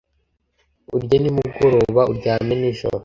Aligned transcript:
urye 0.95 1.17
nimugoroba, 1.19 2.01
uryame 2.11 2.53
nijoro 2.59 2.97